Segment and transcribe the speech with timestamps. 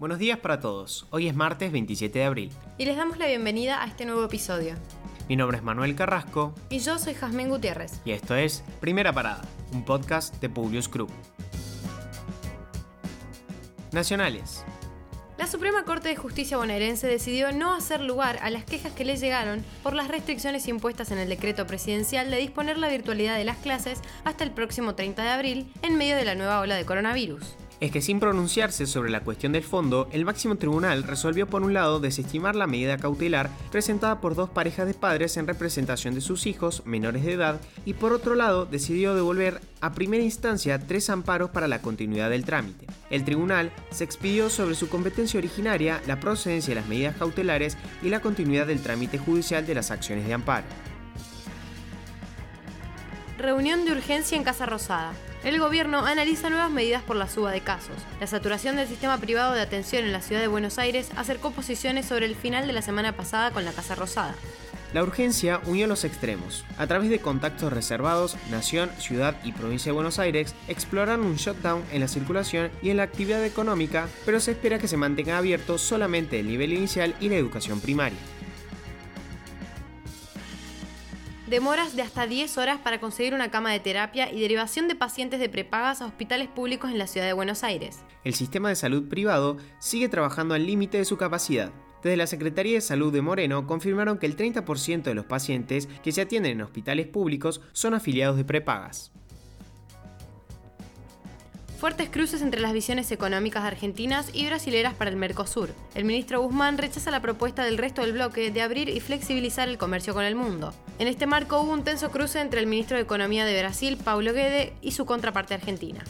[0.00, 1.06] Buenos días para todos.
[1.10, 2.50] Hoy es martes 27 de abril.
[2.78, 4.74] Y les damos la bienvenida a este nuevo episodio.
[5.28, 6.54] Mi nombre es Manuel Carrasco.
[6.70, 8.00] Y yo soy Jazmín Gutiérrez.
[8.06, 9.42] Y esto es Primera Parada,
[9.74, 11.10] un podcast de Publius Group.
[13.92, 14.64] Nacionales.
[15.36, 19.18] La Suprema Corte de Justicia bonaerense decidió no hacer lugar a las quejas que le
[19.18, 23.58] llegaron por las restricciones impuestas en el decreto presidencial de disponer la virtualidad de las
[23.58, 27.54] clases hasta el próximo 30 de abril en medio de la nueva ola de coronavirus
[27.80, 31.72] es que sin pronunciarse sobre la cuestión del fondo, el máximo tribunal resolvió por un
[31.72, 36.46] lado desestimar la medida cautelar presentada por dos parejas de padres en representación de sus
[36.46, 41.50] hijos menores de edad y por otro lado decidió devolver a primera instancia tres amparos
[41.50, 42.86] para la continuidad del trámite.
[43.08, 48.10] El tribunal se expidió sobre su competencia originaria, la procedencia de las medidas cautelares y
[48.10, 50.66] la continuidad del trámite judicial de las acciones de amparo.
[53.38, 55.14] Reunión de urgencia en Casa Rosada.
[55.42, 57.96] El gobierno analiza nuevas medidas por la suba de casos.
[58.20, 62.04] La saturación del sistema privado de atención en la ciudad de Buenos Aires acercó posiciones
[62.04, 64.34] sobre el final de la semana pasada con la Casa Rosada.
[64.92, 66.66] La urgencia unió los extremos.
[66.76, 71.84] A través de contactos reservados, Nación, Ciudad y Provincia de Buenos Aires exploraron un shutdown
[71.90, 75.78] en la circulación y en la actividad económica, pero se espera que se mantenga abierto
[75.78, 78.18] solamente el nivel inicial y la educación primaria.
[81.50, 85.40] Demoras de hasta 10 horas para conseguir una cama de terapia y derivación de pacientes
[85.40, 87.98] de prepagas a hospitales públicos en la ciudad de Buenos Aires.
[88.22, 91.72] El sistema de salud privado sigue trabajando al límite de su capacidad.
[92.04, 96.12] Desde la Secretaría de Salud de Moreno confirmaron que el 30% de los pacientes que
[96.12, 99.12] se atienden en hospitales públicos son afiliados de prepagas.
[101.80, 105.70] Fuertes cruces entre las visiones económicas argentinas y brasileras para el Mercosur.
[105.94, 109.78] El ministro Guzmán rechaza la propuesta del resto del bloque de abrir y flexibilizar el
[109.78, 110.74] comercio con el mundo.
[110.98, 114.34] En este marco hubo un tenso cruce entre el ministro de Economía de Brasil, Paulo
[114.34, 116.04] Guede, y su contraparte argentina.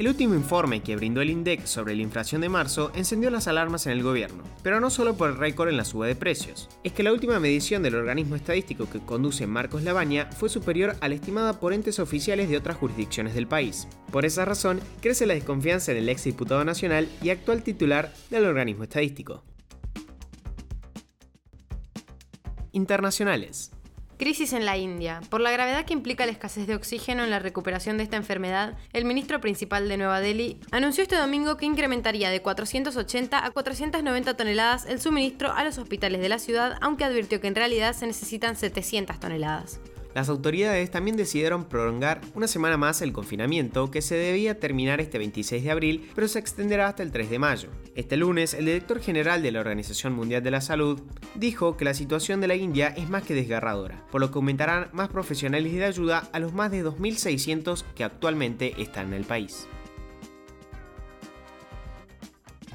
[0.00, 3.84] El último informe que brindó el INDEC sobre la inflación de marzo encendió las alarmas
[3.84, 6.70] en el gobierno, pero no solo por el récord en la suba de precios.
[6.82, 11.08] Es que la última medición del organismo estadístico que conduce Marcos Labaña fue superior a
[11.10, 13.88] la estimada por entes oficiales de otras jurisdicciones del país.
[14.10, 18.46] Por esa razón, crece la desconfianza en el ex diputado nacional y actual titular del
[18.46, 19.44] organismo estadístico.
[22.72, 23.70] Internacionales.
[24.20, 25.22] Crisis en la India.
[25.30, 28.76] Por la gravedad que implica la escasez de oxígeno en la recuperación de esta enfermedad,
[28.92, 34.36] el ministro principal de Nueva Delhi anunció este domingo que incrementaría de 480 a 490
[34.36, 38.06] toneladas el suministro a los hospitales de la ciudad, aunque advirtió que en realidad se
[38.06, 39.80] necesitan 700 toneladas.
[40.14, 45.18] Las autoridades también decidieron prolongar una semana más el confinamiento que se debía terminar este
[45.18, 47.68] 26 de abril, pero se extenderá hasta el 3 de mayo.
[47.94, 51.00] Este lunes, el director general de la Organización Mundial de la Salud
[51.34, 54.88] dijo que la situación de la India es más que desgarradora, por lo que aumentarán
[54.92, 59.68] más profesionales de ayuda a los más de 2.600 que actualmente están en el país.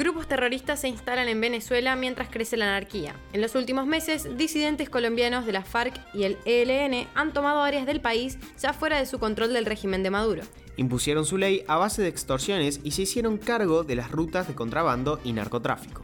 [0.00, 3.14] Grupos terroristas se instalan en Venezuela mientras crece la anarquía.
[3.34, 7.84] En los últimos meses, disidentes colombianos de la FARC y el ELN han tomado áreas
[7.84, 10.42] del país ya fuera de su control del régimen de Maduro.
[10.78, 14.54] Impusieron su ley a base de extorsiones y se hicieron cargo de las rutas de
[14.54, 16.02] contrabando y narcotráfico.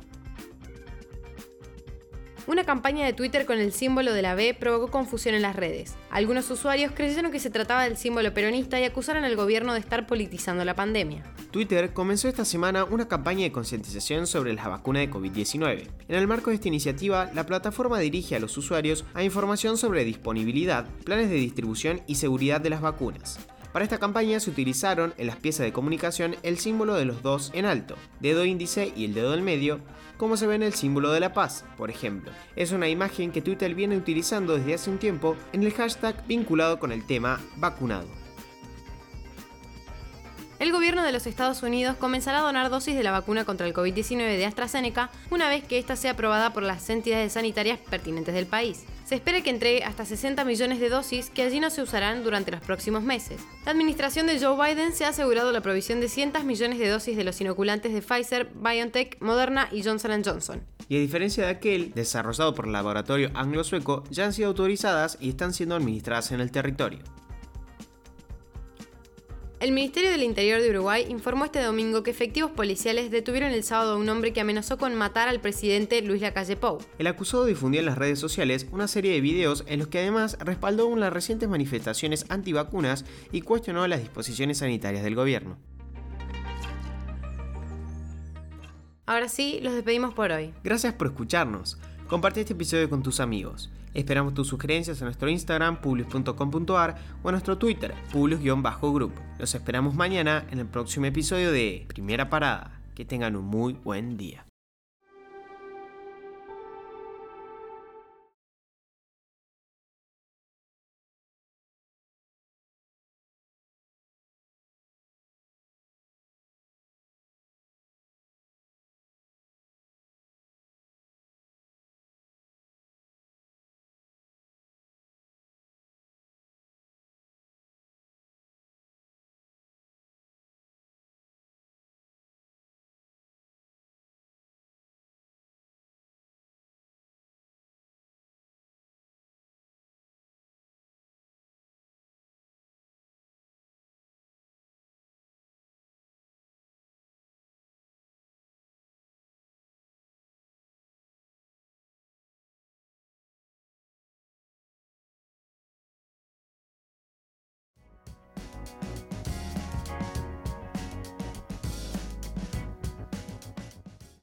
[2.48, 5.96] Una campaña de Twitter con el símbolo de la B provocó confusión en las redes.
[6.10, 10.06] Algunos usuarios creyeron que se trataba del símbolo peronista y acusaron al gobierno de estar
[10.06, 11.24] politizando la pandemia.
[11.50, 15.88] Twitter comenzó esta semana una campaña de concientización sobre la vacuna de COVID-19.
[16.06, 20.04] En el marco de esta iniciativa, la plataforma dirige a los usuarios a información sobre
[20.04, 23.40] disponibilidad, planes de distribución y seguridad de las vacunas.
[23.76, 27.50] Para esta campaña se utilizaron en las piezas de comunicación el símbolo de los dos
[27.52, 29.80] en alto, dedo índice y el dedo del medio,
[30.16, 32.32] como se ve en el símbolo de la paz, por ejemplo.
[32.56, 36.78] Es una imagen que Twitter viene utilizando desde hace un tiempo en el hashtag vinculado
[36.78, 38.08] con el tema vacunado.
[40.66, 43.72] El gobierno de los Estados Unidos comenzará a donar dosis de la vacuna contra el
[43.72, 48.46] COVID-19 de AstraZeneca una vez que ésta sea aprobada por las entidades sanitarias pertinentes del
[48.46, 48.82] país.
[49.04, 52.50] Se espera que entregue hasta 60 millones de dosis que allí no se usarán durante
[52.50, 53.42] los próximos meses.
[53.64, 57.16] La administración de Joe Biden se ha asegurado la provisión de cientos millones de dosis
[57.16, 60.64] de los inoculantes de Pfizer, BioNTech, Moderna y Johnson Johnson.
[60.88, 65.28] Y a diferencia de aquel, desarrollado por el laboratorio anglo-sueco, ya han sido autorizadas y
[65.28, 67.04] están siendo administradas en el territorio.
[69.66, 73.94] El Ministerio del Interior de Uruguay informó este domingo que efectivos policiales detuvieron el sábado
[73.94, 76.78] a un hombre que amenazó con matar al presidente Luis Lacalle Pou.
[77.00, 80.38] El acusado difundió en las redes sociales una serie de videos en los que además
[80.38, 85.58] respaldó las recientes manifestaciones antivacunas y cuestionó las disposiciones sanitarias del gobierno.
[89.04, 90.54] Ahora sí, los despedimos por hoy.
[90.62, 91.76] Gracias por escucharnos.
[92.06, 93.72] Comparte este episodio con tus amigos.
[93.96, 99.12] Esperamos tus sugerencias en nuestro Instagram, publius.com.ar o en nuestro Twitter, publius-group.
[99.38, 102.78] Los esperamos mañana en el próximo episodio de Primera Parada.
[102.94, 104.44] Que tengan un muy buen día.